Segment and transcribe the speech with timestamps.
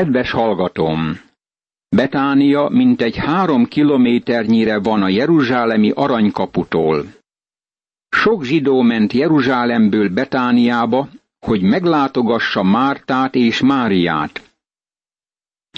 [0.00, 1.20] Kedves hallgatóm!
[1.96, 7.04] Betánia mintegy három kilométernyire van a jeruzsálemi aranykaputól.
[8.08, 11.08] Sok zsidó ment Jeruzsálemből Betániába,
[11.46, 14.56] hogy meglátogassa Mártát és Máriát.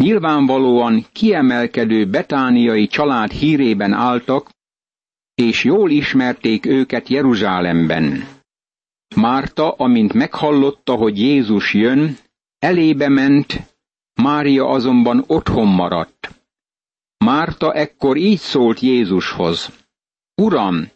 [0.01, 4.51] Nyilvánvalóan kiemelkedő betániai család hírében álltak,
[5.35, 8.29] és jól ismerték őket Jeruzsálemben.
[9.17, 12.17] Márta, amint meghallotta, hogy Jézus jön,
[12.59, 13.71] elébe ment,
[14.23, 16.31] Mária azonban otthon maradt.
[17.17, 19.71] Márta ekkor így szólt Jézushoz.
[20.35, 20.91] Uram,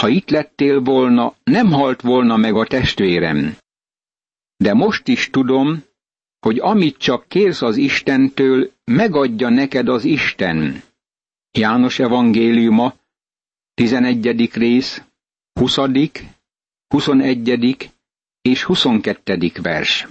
[0.00, 3.56] ha itt lettél volna, nem halt volna meg a testvérem.
[4.56, 5.82] De most is tudom,
[6.38, 10.82] hogy amit csak kérsz az Istentől, megadja neked az Isten.
[11.50, 12.94] János evangéliuma,
[13.74, 14.50] 11.
[14.52, 15.02] rész,
[15.60, 15.76] 20.,
[16.88, 17.92] 21.
[18.40, 19.52] és 22.
[19.62, 20.08] vers.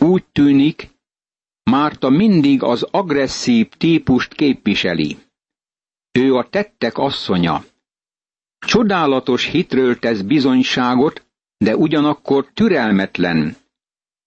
[0.00, 0.88] Úgy tűnik,
[1.70, 5.18] Márta mindig az agresszív típust képviseli.
[6.12, 7.64] Ő a tettek asszonya.
[8.66, 11.26] Csodálatos hitről tesz bizonyságot,
[11.56, 13.56] de ugyanakkor türelmetlen,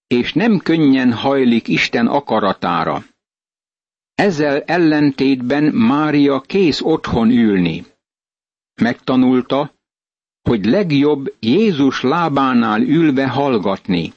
[0.08, 3.04] és nem könnyen hajlik Isten akaratára.
[4.16, 7.86] Ezzel ellentétben Mária kész otthon ülni.
[8.82, 9.74] Megtanulta,
[10.42, 14.14] hogy legjobb Jézus lábánál ülve hallgatni.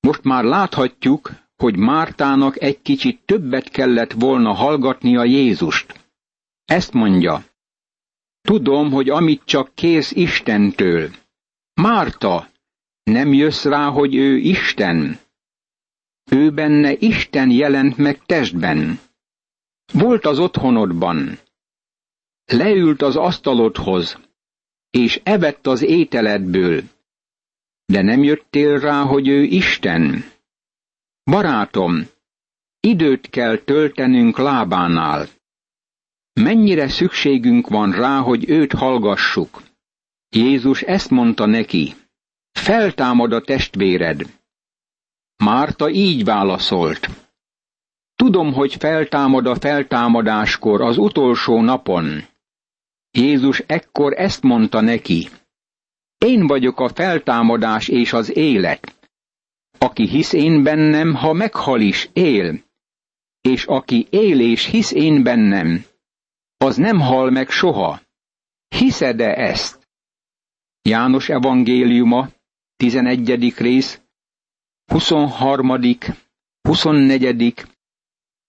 [0.00, 6.06] Most már láthatjuk, hogy Mártának egy kicsit többet kellett volna hallgatnia Jézust.
[6.64, 7.44] Ezt mondja.
[8.40, 11.10] Tudom, hogy amit csak kérsz Istentől.
[11.74, 12.48] Márta,
[13.02, 15.18] nem jössz rá, hogy ő Isten?
[16.30, 19.00] Ő benne Isten jelent meg testben.
[19.92, 21.38] Volt az otthonodban.
[22.44, 24.18] Leült az asztalodhoz,
[24.90, 26.82] és evett az ételedből.
[27.86, 30.24] De nem jöttél rá, hogy ő Isten.
[31.30, 32.06] Barátom,
[32.80, 35.26] időt kell töltenünk lábánál.
[36.32, 39.62] Mennyire szükségünk van rá, hogy őt hallgassuk.
[40.28, 41.94] Jézus ezt mondta neki.
[42.52, 44.22] Feltámad a testvéred.
[45.36, 47.08] Márta így válaszolt.
[48.14, 52.24] Tudom, hogy feltámad a feltámadáskor, az utolsó napon.
[53.10, 55.28] Jézus ekkor ezt mondta neki.
[56.18, 58.97] Én vagyok a feltámadás és az élet.
[59.78, 62.64] Aki hisz én bennem, ha meghal is, él.
[63.40, 65.84] És aki él és hisz én bennem,
[66.56, 68.00] az nem hal meg soha.
[68.68, 69.88] Hiszed-e ezt?
[70.82, 72.28] János evangéliuma,
[72.76, 73.54] 11.
[73.56, 74.00] rész,
[74.84, 75.80] 23.,
[76.62, 77.54] 24.,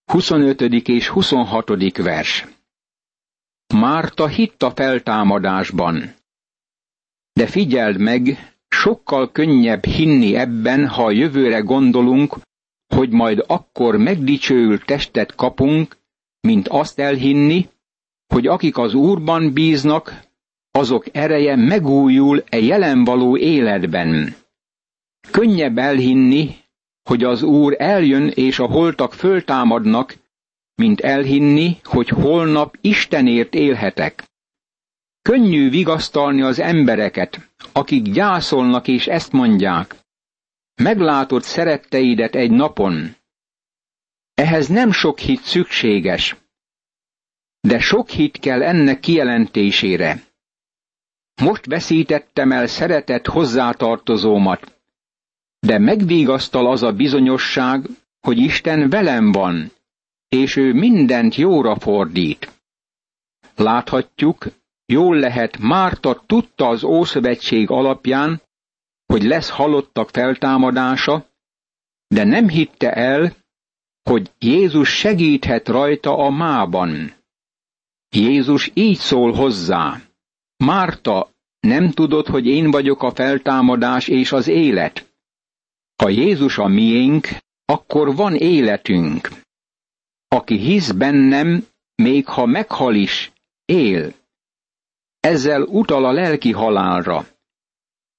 [0.06, 0.62] 25.
[0.88, 1.98] és 26.
[1.98, 2.46] vers.
[3.74, 6.16] Márta hitt a feltámadásban.
[7.34, 12.36] De figyeld meg, sokkal könnyebb hinni ebben, ha a jövőre gondolunk,
[12.96, 15.98] hogy majd akkor megdicsőül testet kapunk,
[16.42, 17.70] mint azt elhinni,
[18.34, 20.28] hogy akik az Úrban bíznak,
[20.72, 24.36] azok ereje megújul e jelen való életben.
[25.32, 26.56] Könnyebb elhinni,
[27.04, 30.16] hogy az Úr eljön és a holtak föltámadnak,
[30.76, 34.24] mint elhinni, hogy holnap Istenért élhetek.
[35.22, 39.96] Könnyű vigasztalni az embereket, akik gyászolnak és ezt mondják.
[40.76, 43.16] Meglátod szeretteidet egy napon.
[44.34, 46.36] Ehhez nem sok hit szükséges,
[47.62, 50.24] de sok hit kell ennek kijelentésére.
[51.42, 54.80] Most veszítettem el szeretett hozzátartozómat,
[55.60, 57.86] de megvigasztal az a bizonyosság,
[58.22, 59.72] hogy Isten velem van,
[60.28, 62.52] és ő mindent jóra fordít.
[63.56, 64.46] Láthatjuk,
[64.92, 68.42] jól lehet Márta tudta az Ószövetség alapján,
[69.06, 71.26] hogy lesz halottak feltámadása,
[72.08, 73.36] de nem hitte el,
[74.10, 77.14] hogy Jézus segíthet rajta a mában.
[78.10, 80.02] Jézus így szól hozzá.
[80.58, 81.30] Márta,
[81.60, 85.08] nem tudod, hogy én vagyok a feltámadás és az élet?
[85.96, 87.28] Ha Jézus a miénk,
[87.66, 89.30] akkor van életünk.
[90.28, 93.32] Aki hisz bennem, még ha meghal is,
[93.66, 94.14] él.
[95.30, 97.26] Ezzel utal a lelki halálra.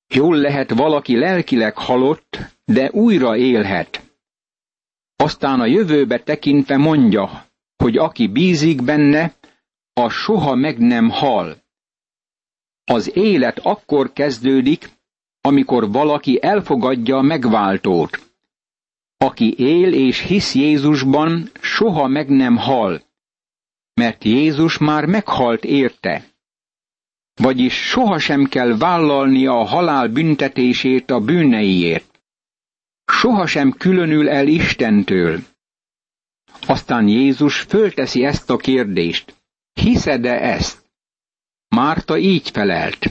[0.09, 4.03] Jól lehet valaki lelkileg halott, de újra élhet.
[5.17, 7.47] Aztán a jövőbe tekintve mondja,
[7.77, 9.35] hogy aki bízik benne,
[9.93, 11.57] a soha meg nem hal.
[12.85, 14.89] Az élet akkor kezdődik,
[15.41, 18.31] amikor valaki elfogadja a megváltót.
[19.17, 23.03] Aki él és hisz Jézusban, soha meg nem hal,
[23.95, 26.29] mert Jézus már meghalt érte.
[27.40, 32.20] Vagyis sohasem kell vállalnia a halál büntetését a bűneiért.
[33.12, 35.40] sohasem különül el Istentől.
[36.66, 39.34] Aztán Jézus fölteszi ezt a kérdést.
[39.72, 40.90] Hiszed-e ezt?
[41.69, 43.06] Márta így felelt.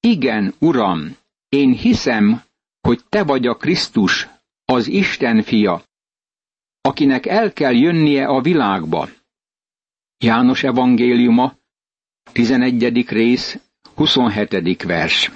[0.00, 1.16] Igen, Uram,
[1.48, 2.42] én hiszem,
[2.80, 4.28] hogy te vagy a Krisztus,
[4.64, 5.82] az Isten fia,
[6.80, 9.08] akinek el kell jönnie a világba.
[10.18, 11.56] János evangéliuma,
[12.32, 13.08] 11.
[13.08, 13.58] rész,
[13.94, 14.82] 27.
[14.82, 15.30] vers.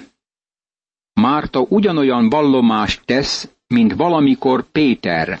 [1.13, 5.39] Márta ugyanolyan vallomást tesz, mint valamikor Péter.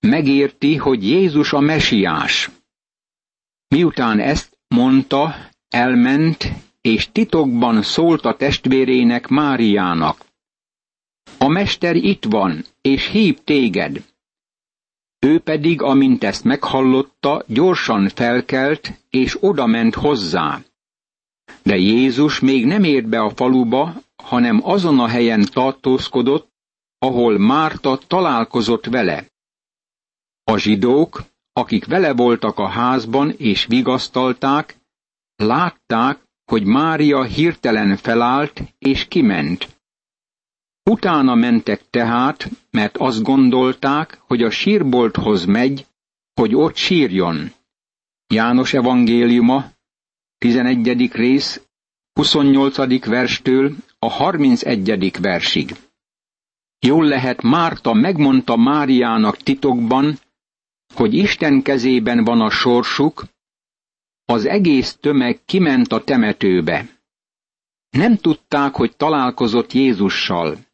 [0.00, 2.50] Megérti, hogy Jézus a mesiás.
[3.68, 5.34] Miután ezt mondta,
[5.68, 10.24] elment, és titokban szólt a testvérének Máriának.
[11.38, 14.04] A mester itt van, és hív téged.
[15.18, 20.60] Ő pedig, amint ezt meghallotta, gyorsan felkelt, és odament hozzá.
[21.62, 26.48] De Jézus még nem ért be a faluba, hanem azon a helyen tartózkodott,
[26.98, 29.26] ahol Márta találkozott vele.
[30.44, 34.76] A zsidók, akik vele voltak a házban és vigasztalták,
[35.36, 39.77] látták, hogy Mária hirtelen felállt és kiment.
[40.88, 45.86] Utána mentek tehát, mert azt gondolták, hogy a sírbolthoz megy,
[46.34, 47.52] hogy ott sírjon.
[48.26, 49.70] János evangéliuma,
[50.38, 51.12] 11.
[51.12, 51.62] rész,
[52.12, 53.06] 28.
[53.06, 55.20] verstől a 31.
[55.20, 55.76] versig.
[56.78, 60.18] Jól lehet Márta megmondta Máriának titokban,
[60.94, 63.24] hogy Isten kezében van a sorsuk,
[64.24, 66.88] az egész tömeg kiment a temetőbe.
[67.90, 70.66] Nem tudták, hogy találkozott Jézussal.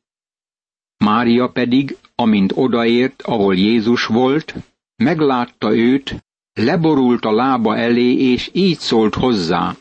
[0.97, 4.55] Mária pedig, amint odaért, ahol Jézus volt,
[4.97, 9.77] meglátta őt, leborult a lába elé, és így szólt hozzá.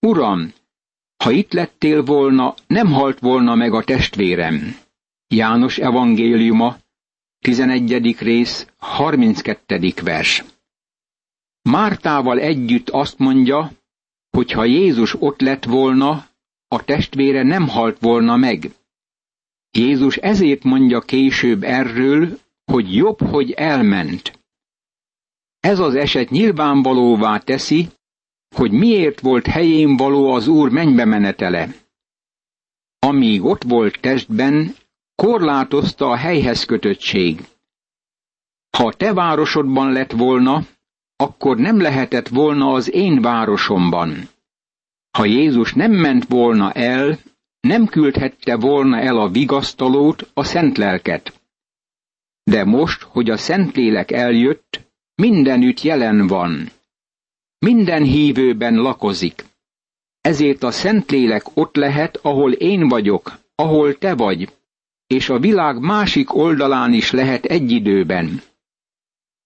[0.00, 0.52] Uram,
[1.24, 4.76] ha itt lettél volna, nem halt volna meg a testvérem.
[5.26, 6.76] János evangéliuma,
[7.38, 8.16] 11.
[8.18, 9.92] rész, 32.
[10.02, 10.44] vers.
[11.62, 13.70] Mártával együtt azt mondja,
[14.30, 16.26] hogy ha Jézus ott lett volna,
[16.68, 18.70] a testvére nem halt volna meg.
[19.70, 24.38] Jézus ezért mondja később erről, hogy jobb, hogy elment.
[25.60, 27.88] Ez az eset nyilvánvalóvá teszi,
[28.56, 31.68] hogy miért volt helyén való az Úr mennybe menetele.
[32.98, 34.74] Amíg ott volt testben,
[35.14, 37.44] korlátozta a helyhez kötöttség.
[38.76, 40.62] Ha te városodban lett volna,
[41.16, 44.28] akkor nem lehetett volna az én városomban.
[45.18, 47.18] Ha Jézus nem ment volna el,
[47.60, 51.40] nem küldhette volna el a vigasztalót, a szent lelket.
[52.42, 54.80] De most, hogy a Szentlélek eljött,
[55.14, 56.70] mindenütt jelen van.
[57.58, 59.44] Minden hívőben lakozik.
[60.20, 64.48] Ezért a Szentlélek ott lehet, ahol én vagyok, ahol te vagy,
[65.06, 68.42] és a világ másik oldalán is lehet egy időben.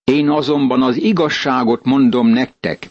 [0.04, 2.88] Én azonban az igazságot mondom nektek.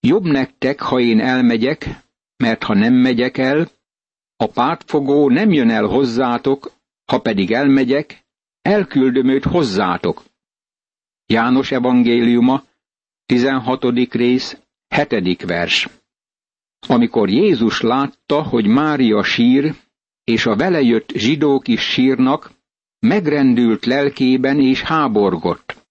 [0.00, 1.88] Jobb nektek, ha én elmegyek,
[2.36, 3.68] mert ha nem megyek el,
[4.42, 6.72] a pártfogó nem jön el hozzátok,
[7.04, 8.24] ha pedig elmegyek,
[8.62, 10.24] elküldöm őt hozzátok.
[11.26, 12.62] János evangéliuma,
[13.26, 13.84] 16.
[14.12, 14.58] rész,
[15.08, 15.42] 7.
[15.42, 15.88] vers.
[16.88, 19.74] Amikor Jézus látta, hogy Mária sír,
[20.24, 22.52] és a vele jött zsidók is sírnak,
[22.98, 25.86] megrendült lelkében és háborgott,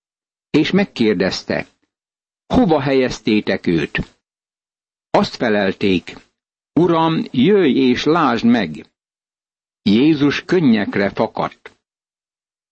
[0.50, 1.68] és megkérdezte,
[2.54, 4.20] hova helyeztétek őt?
[5.10, 6.16] Azt felelték,
[6.80, 8.86] Uram, jöjj és lásd meg!
[9.82, 11.80] Jézus könnyekre fakadt.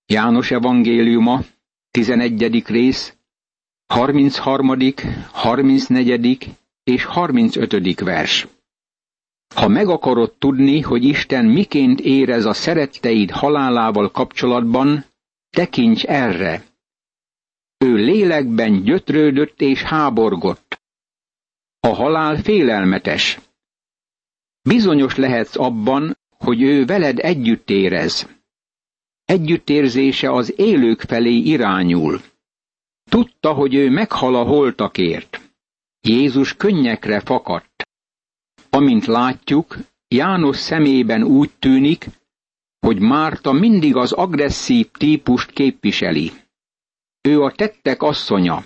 [0.06, 1.39] János evangéliuma,
[1.91, 2.65] 11.
[2.65, 3.18] rész,
[3.86, 4.94] 33.,
[5.32, 6.58] 34.
[6.84, 8.00] és 35.
[8.00, 8.48] vers.
[9.56, 15.06] Ha meg akarod tudni, hogy Isten miként érez a szeretteid halálával kapcsolatban,
[15.50, 16.63] tekints erre.
[17.77, 20.82] Ő lélekben gyötrődött és háborgott.
[21.79, 23.39] A halál félelmetes.
[24.69, 28.27] Bizonyos lehetsz abban, hogy ő veled együtt érez.
[29.25, 32.21] Együttérzése az élők felé irányul.
[33.09, 35.41] Tudta, hogy ő meghal a holtakért.
[36.01, 37.88] Jézus könnyekre fakadt.
[38.69, 42.07] Amint látjuk, János szemében úgy tűnik,
[42.79, 46.31] hogy Márta mindig az agresszív típust képviseli.
[47.21, 48.63] Ő a tettek asszonya.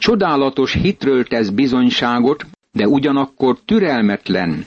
[0.00, 4.66] Csodálatos hitről tesz bizonyságot, de ugyanakkor türelmetlen,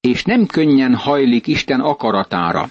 [0.00, 2.70] és nem könnyen hajlik Isten akaratára.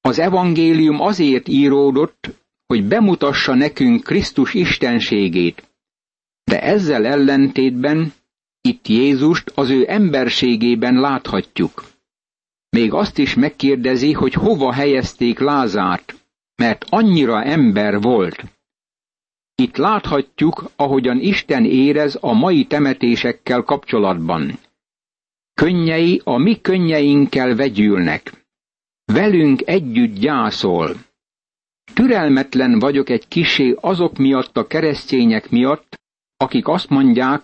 [0.00, 2.30] Az evangélium azért íródott,
[2.66, 5.68] hogy bemutassa nekünk Krisztus istenségét,
[6.44, 8.12] de ezzel ellentétben
[8.60, 11.84] itt Jézust az ő emberségében láthatjuk.
[12.68, 16.14] Még azt is megkérdezi, hogy hova helyezték Lázárt,
[16.56, 18.44] mert annyira ember volt.
[19.54, 24.58] Itt láthatjuk, ahogyan Isten érez a mai temetésekkel kapcsolatban.
[25.62, 28.46] Könnyei a mi könnyeinkkel vegyülnek.
[29.04, 30.96] Velünk együtt gyászol.
[31.94, 36.00] Türelmetlen vagyok egy kisé azok miatt a keresztények miatt,
[36.36, 37.42] akik azt mondják,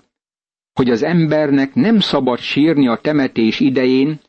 [0.73, 4.21] hogy az embernek nem szabad sírni a temetés idején,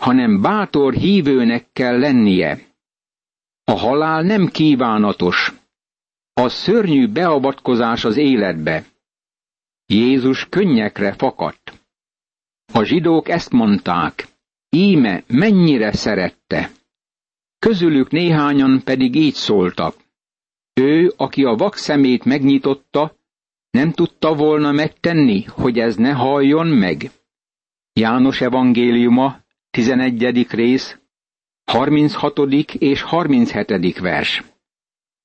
[0.00, 2.58] hanem bátor hívőnek kell lennie.
[3.64, 5.52] A halál nem kívánatos.
[6.32, 8.84] A szörnyű beavatkozás az életbe.
[9.86, 11.75] Jézus könnyekre fakadt.
[12.72, 14.28] A zsidók ezt mondták,
[14.70, 16.70] íme mennyire szerette.
[17.58, 19.96] Közülük néhányan pedig így szóltak.
[20.74, 23.16] Ő, aki a vak szemét megnyitotta,
[23.70, 27.10] nem tudta volna megtenni, hogy ez ne halljon meg.
[27.92, 30.46] János evangéliuma, 11.
[30.50, 30.98] rész,
[31.64, 32.38] 36.
[32.78, 33.98] és 37.
[33.98, 34.42] vers.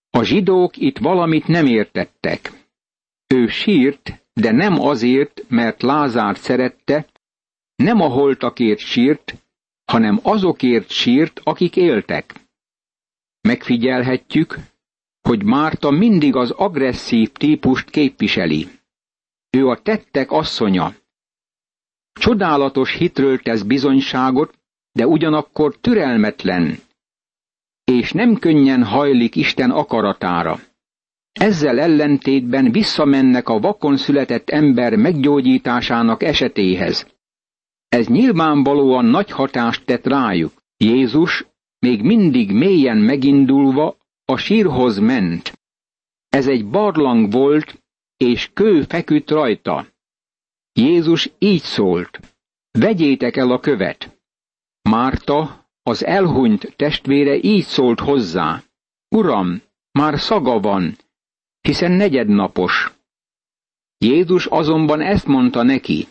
[0.09, 2.51] A zsidók itt valamit nem értettek.
[3.27, 7.05] Ő sírt, de nem azért, mert Lázárt szerette,
[7.81, 9.35] nem a holtakért sírt,
[9.85, 12.33] hanem azokért sírt, akik éltek.
[13.41, 14.57] Megfigyelhetjük,
[15.21, 18.67] hogy Márta mindig az agresszív típust képviseli.
[19.49, 20.93] Ő a tettek asszonya.
[22.13, 24.59] Csodálatos hitről tesz bizonyságot,
[24.91, 26.79] de ugyanakkor türelmetlen,
[27.83, 30.59] és nem könnyen hajlik Isten akaratára.
[31.31, 37.07] Ezzel ellentétben visszamennek a vakon született ember meggyógyításának esetéhez.
[37.91, 40.53] Ez nyilvánvalóan nagy hatást tett rájuk.
[40.77, 41.45] Jézus
[41.79, 45.59] még mindig mélyen megindulva a sírhoz ment.
[46.29, 47.83] Ez egy barlang volt,
[48.17, 49.87] és kő feküdt rajta.
[50.73, 52.19] Jézus így szólt,
[52.71, 54.19] vegyétek el a követ.
[54.81, 58.63] Márta, az elhunyt testvére így szólt hozzá,
[59.15, 60.97] Uram, már szaga van,
[61.61, 62.93] hiszen negyednapos.
[63.97, 66.07] Jézus azonban ezt mondta neki,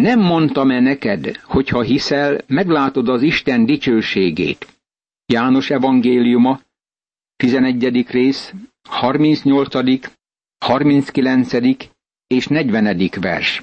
[0.00, 4.66] nem mondtam-e neked, hogy ha hiszel, meglátod az Isten dicsőségét?
[5.26, 6.60] János evangéliuma,
[7.36, 8.06] 11.
[8.10, 8.52] rész,
[8.88, 10.06] 38.,
[10.58, 11.52] 39.
[12.26, 13.10] és 40.
[13.20, 13.62] vers.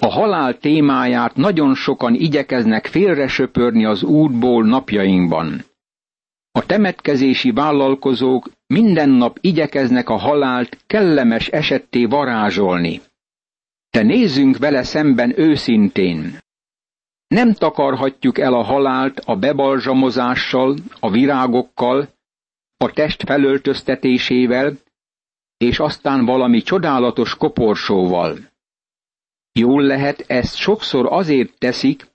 [0.00, 5.64] A halál témáját nagyon sokan igyekeznek félresöpörni az útból napjainkban.
[6.52, 13.00] A temetkezési vállalkozók minden nap igyekeznek a halált kellemes esetté varázsolni.
[13.90, 16.38] De nézzünk vele szemben őszintén.
[17.26, 22.08] Nem takarhatjuk el a halált a bebalzsamozással, a virágokkal,
[22.76, 24.76] a test felöltöztetésével,
[25.56, 28.38] és aztán valami csodálatos koporsóval.
[29.52, 32.06] Jól lehet, ezt sokszor azért teszik,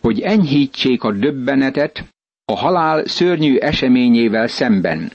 [0.00, 2.04] hogy enyhítsék a döbbenetet
[2.44, 5.12] a halál szörnyű eseményével szemben.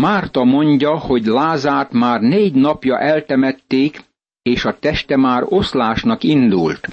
[0.00, 4.00] Márta mondja, hogy Lázárt már négy napja eltemették,
[4.42, 6.88] és a teste már oszlásnak indult.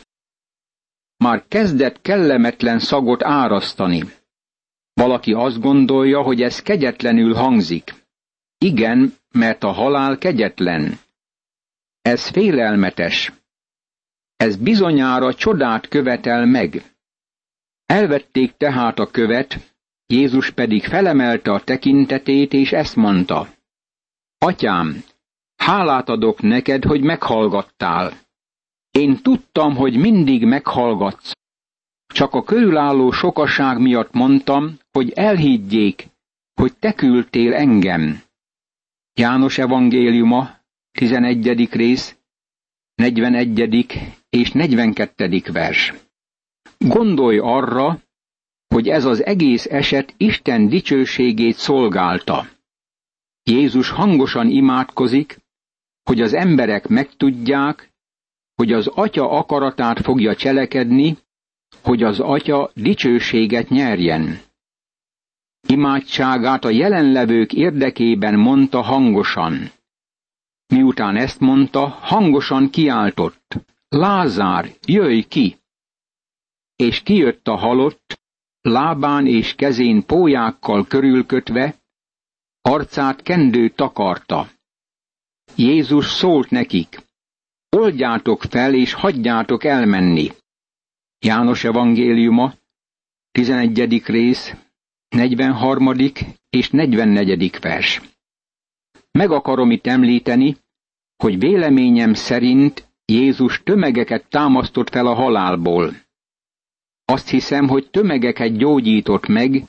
[1.18, 4.04] Már kezdett kellemetlen szagot árasztani.
[4.94, 7.94] Valaki azt gondolja, hogy ez kegyetlenül hangzik.
[8.58, 11.00] Igen, mert a halál kegyetlen.
[12.02, 13.34] Ez félelmetes.
[14.36, 16.96] Ez bizonyára csodát követel meg.
[17.86, 19.76] Elvették tehát a követ,
[20.06, 23.48] Jézus pedig felemelte a tekintetét, és ezt mondta.
[24.38, 25.04] Atyám,
[25.60, 28.14] hálát adok neked, hogy meghallgattál.
[28.92, 31.32] Én tudtam, hogy mindig meghallgatsz.
[32.14, 36.08] Csak a körülálló sokaság miatt mondtam, hogy elhiggyék,
[36.54, 38.22] hogy te küldtél engem.
[39.14, 40.50] János evangéliuma,
[40.92, 41.70] 11.
[41.72, 42.18] rész,
[42.96, 43.86] 41.
[44.30, 45.42] és 42.
[45.52, 45.94] vers.
[46.78, 48.00] Gondolj arra,
[48.68, 52.48] hogy ez az egész eset Isten dicsőségét szolgálta.
[53.44, 55.40] Jézus hangosan imádkozik,
[56.10, 57.92] hogy az emberek megtudják,
[58.56, 61.18] hogy az Atya akaratát fogja cselekedni,
[61.84, 64.40] hogy az Atya dicsőséget nyerjen.
[65.68, 69.72] Imádságát a jelenlevők érdekében mondta hangosan.
[70.68, 73.56] Miután ezt mondta, hangosan kiáltott.
[73.90, 75.58] Lázár, jöjj ki!
[76.76, 78.20] És kijött a halott,
[78.62, 81.76] lábán és kezén pólyákkal körülkötve,
[82.62, 84.48] arcát kendő takarta.
[85.60, 87.02] Jézus szólt nekik,
[87.70, 90.32] oldjátok fel és hagyjátok elmenni.
[91.26, 92.54] János evangéliuma,
[93.32, 94.06] 11.
[94.06, 94.56] rész,
[95.10, 95.94] 43.
[96.50, 97.60] és 44.
[97.62, 98.02] vers.
[99.12, 100.58] Meg akarom itt említeni,
[101.24, 105.94] hogy véleményem szerint Jézus tömegeket támasztott fel a halálból.
[107.06, 109.64] Azt hiszem, hogy tömegeket gyógyított meg,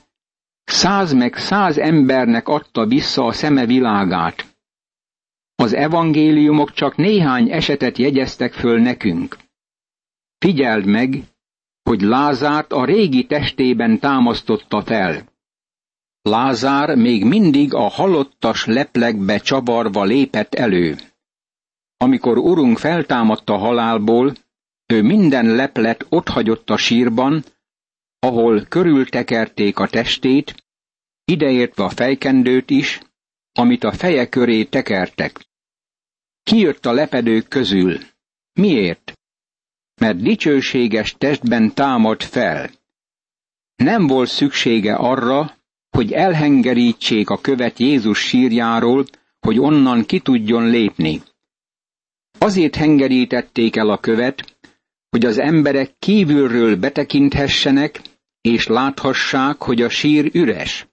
[0.63, 4.50] száz meg száz embernek adta vissza a szeme világát.
[5.61, 9.37] Az evangéliumok csak néhány esetet jegyeztek föl nekünk.
[10.37, 11.23] Figyeld meg,
[11.83, 15.23] hogy Lázárt a régi testében támasztotta fel.
[16.21, 20.95] Lázár még mindig a halottas leplekbe csavarva lépett elő.
[21.97, 24.33] Amikor urunk feltámadta halálból,
[24.85, 27.43] ő minden leplet otthagyott a sírban,
[28.19, 30.55] ahol körültekerték a testét,
[31.25, 32.99] ideértve a fejkendőt is,
[33.53, 35.49] amit a feje köré tekertek.
[36.43, 37.97] Kijött a lepedők közül.
[38.53, 39.13] Miért?
[40.01, 42.69] Mert dicsőséges testben támad fel.
[43.75, 45.57] Nem volt szüksége arra,
[45.89, 49.05] hogy elhengerítsék a követ Jézus sírjáról,
[49.39, 51.21] hogy onnan ki tudjon lépni.
[52.37, 54.57] Azért hengerítették el a követ,
[55.09, 58.01] hogy az emberek kívülről betekinthessenek,
[58.41, 60.87] és láthassák, hogy a sír üres.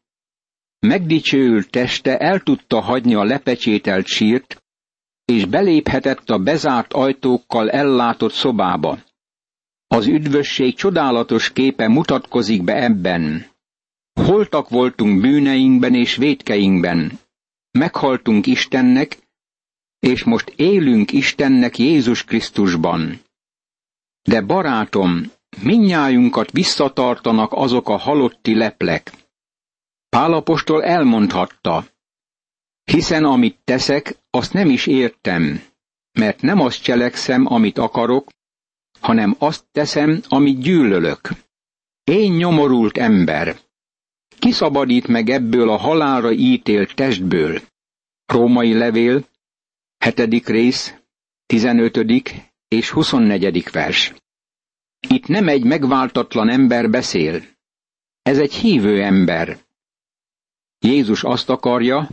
[0.79, 4.63] Megdicsőült teste el tudta hagyni a lepecsételt sírt,
[5.33, 8.99] és beléphetett a bezárt ajtókkal ellátott szobába.
[9.87, 13.47] Az üdvösség csodálatos képe mutatkozik be ebben.
[14.13, 17.19] Holtak voltunk bűneinkben és vétkeinkben.
[17.71, 19.19] Meghaltunk Istennek,
[19.99, 23.21] és most élünk Istennek Jézus Krisztusban.
[24.23, 25.33] De barátom,
[25.63, 29.13] minnyájunkat visszatartanak azok a halotti leplek.
[30.09, 31.85] Pálapostól elmondhatta,
[32.91, 35.63] hiszen amit teszek, azt nem is értem,
[36.13, 38.29] mert nem azt cselekszem, amit akarok,
[39.01, 41.29] hanem azt teszem, amit gyűlölök.
[42.05, 43.59] Én nyomorult ember.
[44.39, 47.61] Kiszabadít meg ebből a halálra ítélt testből.
[48.27, 49.29] Római levél,
[50.05, 50.47] 7.
[50.47, 50.95] rész,
[51.47, 51.97] 15.
[52.69, 53.71] és 24.
[53.71, 54.15] vers.
[55.09, 57.43] Itt nem egy megváltatlan ember beszél.
[58.23, 59.59] Ez egy hívő ember.
[60.79, 62.09] Jézus azt akarja,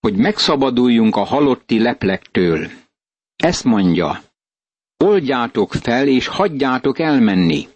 [0.00, 2.70] hogy megszabaduljunk a halotti leplektől.
[3.36, 4.22] Ezt mondja,
[4.96, 7.68] oldjátok fel és hagyjátok elmenni.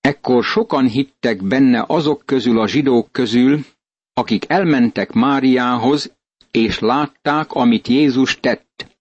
[0.00, 3.64] Ekkor sokan hittek benne azok közül a zsidók közül,
[4.12, 6.16] akik elmentek Máriához,
[6.50, 8.98] és látták, amit Jézus tett.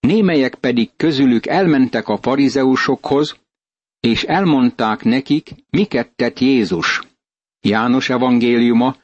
[0.00, 3.36] Némelyek pedig közülük elmentek a farizeusokhoz,
[4.00, 7.00] és elmondták nekik, miket tett Jézus.
[7.60, 8.96] János evangéliuma,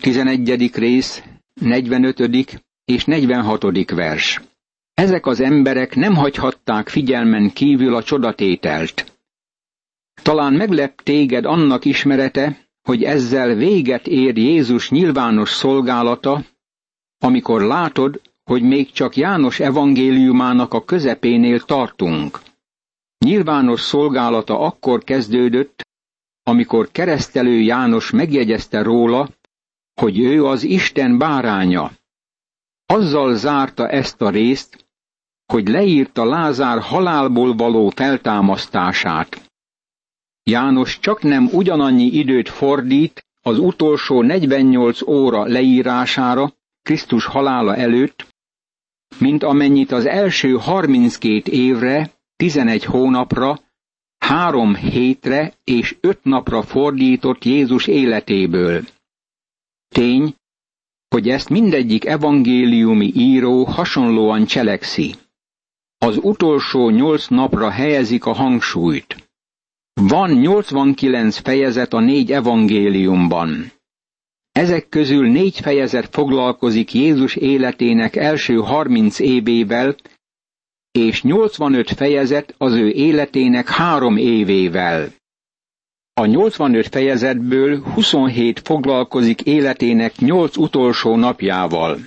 [0.00, 0.74] 11.
[0.74, 1.22] rész,
[1.60, 2.62] 45.
[2.84, 3.90] és 46.
[3.90, 4.40] vers.
[4.94, 9.12] Ezek az emberek nem hagyhatták figyelmen kívül a csodatételt.
[10.22, 16.42] Talán meglep téged annak ismerete, hogy ezzel véget ér Jézus nyilvános szolgálata,
[17.18, 22.40] amikor látod, hogy még csak János evangéliumának a közepénél tartunk.
[23.18, 25.86] Nyilvános szolgálata akkor kezdődött,
[26.42, 29.28] amikor keresztelő János megjegyezte róla,
[30.00, 31.90] hogy ő az Isten báránya.
[32.86, 34.86] Azzal zárta ezt a részt,
[35.46, 39.50] hogy leírta Lázár halálból való feltámasztását.
[40.42, 48.26] János csak nem ugyanannyi időt fordít az utolsó 48 óra leírására Krisztus halála előtt,
[49.18, 53.58] mint amennyit az első 32 évre, 11 hónapra,
[54.18, 58.82] három hétre és öt napra fordított Jézus életéből.
[59.88, 60.34] Tény,
[61.08, 65.14] hogy ezt mindegyik evangéliumi író hasonlóan cselekszi.
[65.98, 69.30] Az utolsó nyolc napra helyezik a hangsúlyt.
[70.00, 73.72] Van 89 fejezet a négy evangéliumban.
[74.52, 79.96] Ezek közül négy fejezet foglalkozik Jézus életének első 30 évével,
[80.90, 85.12] és 85 fejezet az ő életének három évével.
[86.18, 91.98] A 85 fejezetből 27 foglalkozik életének 8 utolsó napjával.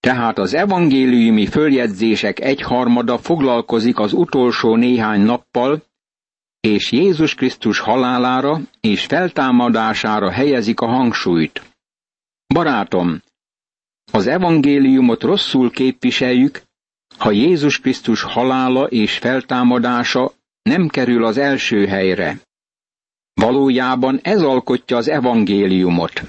[0.00, 5.82] Tehát az evangéliumi följegyzések egyharmada foglalkozik az utolsó néhány nappal,
[6.60, 11.62] és Jézus Krisztus halálára és feltámadására helyezik a hangsúlyt.
[12.54, 13.22] Barátom,
[14.12, 16.62] az evangéliumot rosszul képviseljük,
[17.18, 20.32] ha Jézus Krisztus halála és feltámadása
[20.62, 22.46] nem kerül az első helyre.
[23.38, 26.22] Valójában ez alkotja az evangéliumot.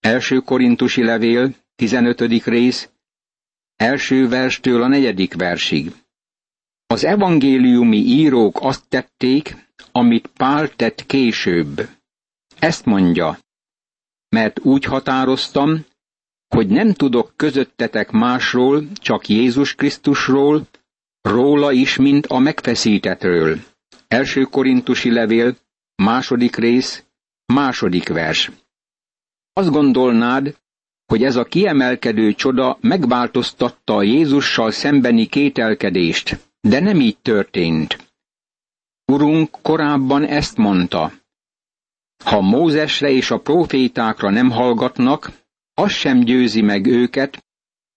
[0.00, 2.20] Első korintusi levél, 15.
[2.44, 2.90] rész,
[3.76, 5.92] első verstől a negyedik versig.
[6.86, 9.56] Az evangéliumi írók azt tették,
[9.92, 11.88] amit Pál tett később.
[12.58, 13.38] Ezt mondja,
[14.28, 15.84] mert úgy határoztam,
[16.48, 20.68] hogy nem tudok közöttetek másról, csak Jézus Krisztusról,
[21.20, 23.58] róla is, mint a megfeszítetről.
[24.08, 25.56] Első korintusi levél,
[26.02, 27.04] második rész,
[27.46, 28.50] második vers.
[29.52, 30.56] Azt gondolnád,
[31.06, 38.12] hogy ez a kiemelkedő csoda megváltoztatta a Jézussal szembeni kételkedést, de nem így történt.
[39.12, 41.12] Urunk korábban ezt mondta.
[42.24, 45.30] Ha Mózesre és a profétákra nem hallgatnak,
[45.74, 47.44] az sem győzi meg őket,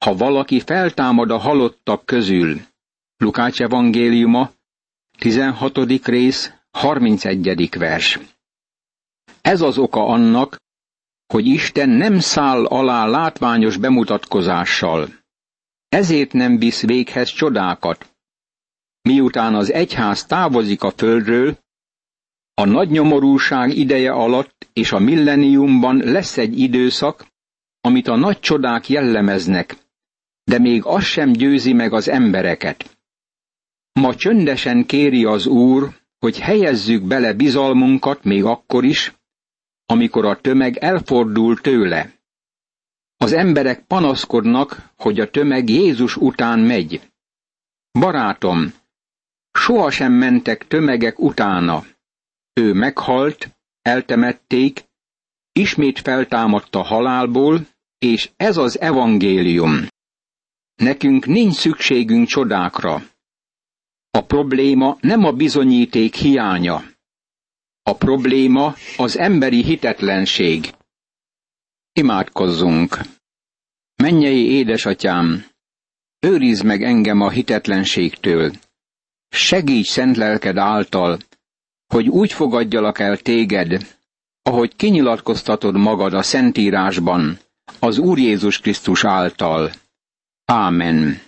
[0.06, 2.62] ha valaki feltámad a halottak közül.
[3.18, 4.52] Lukács evangéliuma,
[5.18, 6.06] 16.
[6.06, 7.70] rész, 31.
[7.78, 8.20] vers.
[9.42, 10.58] Ez az oka annak,
[11.28, 15.08] hogy Isten nem száll alá látványos bemutatkozással.
[15.90, 18.16] Ezért nem visz véghez csodákat.
[19.02, 21.58] Miután az egyház távozik a földről,
[22.54, 27.26] a nagy nyomorúság ideje alatt és a milleniumban lesz egy időszak,
[27.82, 29.78] amit a nagy csodák jellemeznek,
[30.44, 32.98] de még az sem győzi meg az embereket.
[33.94, 39.14] Ma csöndesen kéri az Úr, hogy helyezzük bele bizalmunkat még akkor is,
[39.86, 42.14] amikor a tömeg elfordul tőle.
[43.18, 47.02] Az emberek panaszkodnak, hogy a tömeg Jézus után megy.
[48.00, 48.74] Barátom,
[49.52, 51.84] sohasem mentek tömegek utána.
[52.54, 54.84] Ő meghalt, eltemették,
[55.52, 59.88] ismét feltámadt a halálból, és ez az evangélium.
[60.76, 63.02] Nekünk nincs szükségünk csodákra.
[64.16, 66.84] A probléma nem a bizonyíték hiánya.
[67.84, 70.74] A probléma az emberi hitetlenség.
[71.94, 73.00] Imádkozzunk!
[73.96, 75.46] Mennyei édesatyám,
[76.20, 78.52] őrizd meg engem a hitetlenségtől.
[79.30, 81.20] Segíts szent lelked által,
[81.88, 83.98] hogy úgy fogadjalak el téged,
[84.42, 87.40] ahogy kinyilatkoztatod magad a Szentírásban,
[87.80, 89.72] az Úr Jézus Krisztus által.
[90.46, 91.22] Ámen.